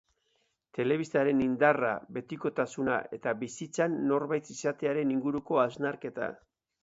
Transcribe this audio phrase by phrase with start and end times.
[0.77, 6.33] Telebistaren indarra, betikotasuna, eta bizitzan norbait izatearen inguruko hausnarketa.